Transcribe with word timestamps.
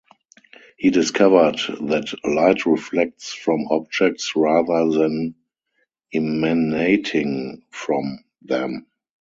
He 0.79 0.89
discovered 0.89 1.57
that 1.89 2.11
light 2.25 2.65
reflects 2.65 3.35
from 3.35 3.67
objects 3.69 4.35
rather 4.35 4.89
than 4.97 5.35
emanating 6.11 7.61
from 7.69 8.17
them. 8.41 8.87